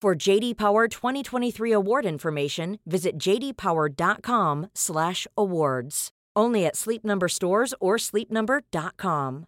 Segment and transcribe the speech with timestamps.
[0.00, 6.08] For JD Power 2023 award information, visit jdpower.com/awards.
[6.36, 9.46] Only at Sleep Number stores or sleepnumber.com.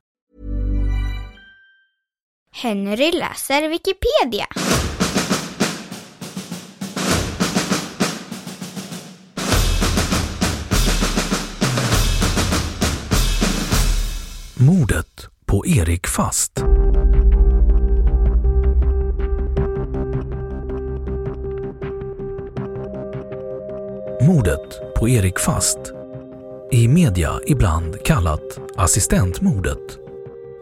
[2.53, 4.47] Henry läser Wikipedia.
[14.57, 16.50] Mordet på Erik Fast.
[24.31, 25.79] Mordet på Erik Fast,
[26.73, 29.99] i media ibland kallat assistentmordet,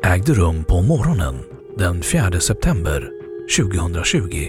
[0.04, 1.34] ägde rum på morgonen
[1.76, 3.10] den 4 september
[3.58, 4.48] 2020.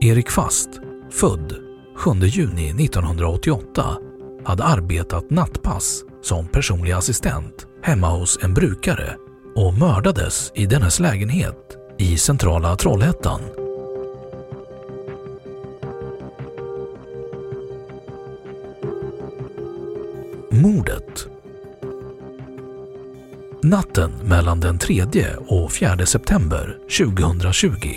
[0.00, 0.68] Erik Fast,
[1.10, 1.54] född
[1.96, 3.84] 7 juni 1988,
[4.44, 9.16] hade arbetat nattpass som personlig assistent hemma hos en brukare
[9.54, 13.40] och mördades i dennes lägenhet i centrala Trollhättan.
[23.62, 25.04] Natten mellan den 3
[25.48, 27.88] och 4 september 2020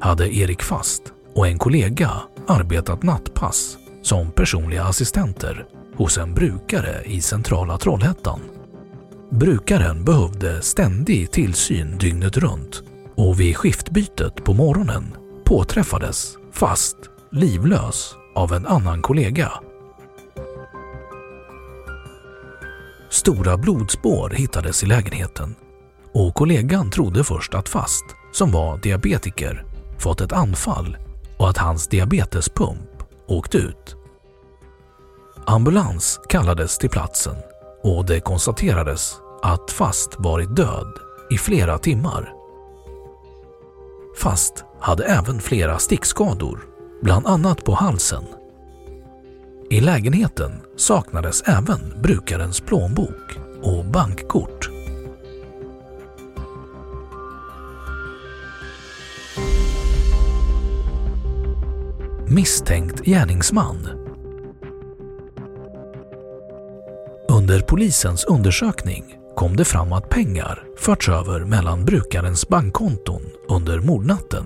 [0.00, 1.02] hade Erik Fast
[1.34, 2.10] och en kollega
[2.46, 5.66] arbetat nattpass som personliga assistenter
[5.96, 8.40] hos en brukare i centrala Trollhättan.
[9.30, 12.82] Brukaren behövde ständig tillsyn dygnet runt
[13.16, 15.04] och vid skiftbytet på morgonen
[15.44, 16.96] påträffades Fast
[17.32, 19.52] livlös av en annan kollega.
[23.10, 25.54] Stora blodspår hittades i lägenheten
[26.12, 29.64] och kollegan trodde först att Fast, som var diabetiker,
[29.98, 30.96] fått ett anfall
[31.38, 32.90] och att hans diabetespump
[33.26, 33.96] åkt ut.
[35.46, 37.36] Ambulans kallades till platsen
[37.82, 40.98] och det konstaterades att Fast varit död
[41.30, 42.32] i flera timmar.
[44.18, 46.60] Fast hade även flera stickskador,
[47.02, 48.24] bland annat på halsen.
[49.72, 54.70] I lägenheten saknades även brukarens plånbok och bankkort.
[62.26, 63.88] Misstänkt gärningsman
[67.28, 69.04] Under polisens undersökning
[69.36, 74.44] kom det fram att pengar förts över mellan brukarens bankkonton under mordnatten.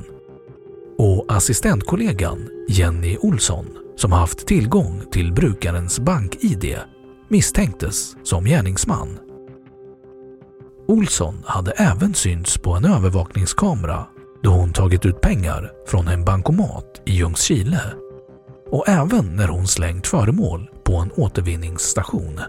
[0.99, 6.77] Och assistentkollegan Jenny Olsson, som haft tillgång till brukarens bank-id,
[7.29, 9.19] misstänktes som gärningsman.
[10.89, 14.07] Olsson hade även synts på en övervakningskamera
[14.43, 17.81] då hon tagit ut pengar från en bankomat i Ljungskile
[18.71, 22.41] och även när hon slängt föremål på en återvinningsstation.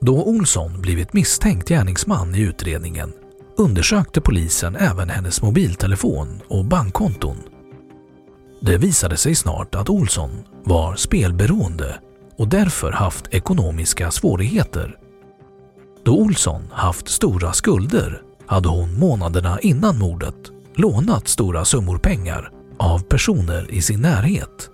[0.00, 3.12] Då Olsson blivit misstänkt gärningsman i utredningen
[3.56, 7.36] undersökte polisen även hennes mobiltelefon och bankkonton.
[8.60, 10.30] Det visade sig snart att Olsson
[10.64, 12.00] var spelberoende
[12.36, 14.96] och därför haft ekonomiska svårigheter.
[16.04, 20.34] Då Olsson haft stora skulder hade hon månaderna innan mordet
[20.74, 24.70] lånat stora summor pengar av personer i sin närhet.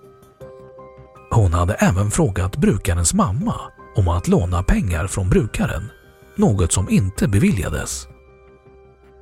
[1.30, 3.54] Hon hade även frågat brukarens mamma
[3.96, 5.90] om att låna pengar från brukaren,
[6.36, 8.06] något som inte beviljades.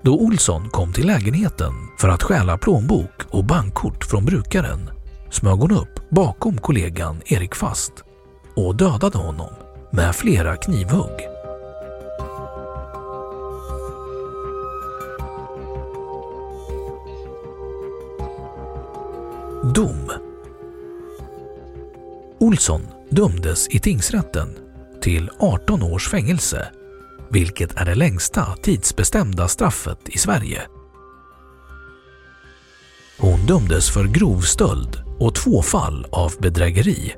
[0.04, 4.90] Då Olsson kom till lägenheten för att stjäla plånbok och bankkort från brukaren
[5.30, 7.92] smög hon upp bakom kollegan Erik Fast
[8.56, 9.50] och dödade honom
[9.90, 11.28] med flera knivhugg.
[19.74, 20.12] Dom
[22.38, 24.48] Olsson dömdes i tingsrätten
[25.00, 26.68] till 18 års fängelse,
[27.32, 30.62] vilket är det längsta tidsbestämda straffet i Sverige.
[33.18, 37.14] Hon dömdes för grov stöld och två fall av bedrägeri.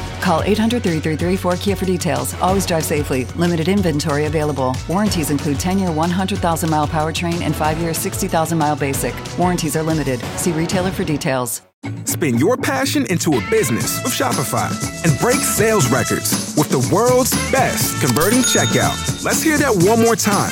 [0.21, 2.33] Call 800 333 4KIA for details.
[2.35, 3.25] Always drive safely.
[3.35, 4.75] Limited inventory available.
[4.87, 9.15] Warranties include 10 year 100,000 mile powertrain and 5 year 60,000 mile basic.
[9.37, 10.19] Warranties are limited.
[10.37, 11.63] See retailer for details.
[12.03, 14.69] Spin your passion into a business with Shopify
[15.03, 19.25] and break sales records with the world's best converting checkout.
[19.25, 20.51] Let's hear that one more time.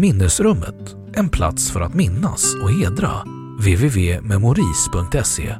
[0.00, 0.96] Minnesrummet.
[1.14, 3.10] En plats för att minnas och hedra.
[3.58, 5.54] www.memoris.se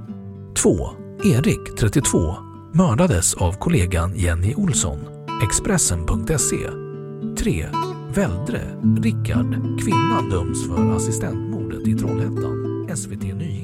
[0.57, 0.91] 2.
[1.25, 2.37] Erik, 32,
[2.75, 4.99] mördades av kollegan Jenny Olsson.
[5.43, 6.71] Expressen.se
[7.39, 7.67] 3.
[8.15, 8.61] Väldre,
[9.03, 12.89] Rickard, kvinna döms för assistentmordet i Trollhättan.
[12.97, 13.58] SVT Nyheter